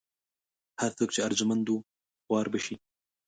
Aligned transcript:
هر 0.81 0.91
څوک 0.97 1.09
چې 1.15 1.23
ارجمند 1.27 1.67
و 1.73 1.75
خوار 2.25 2.45
به 2.51 2.59
شي. 2.65 2.75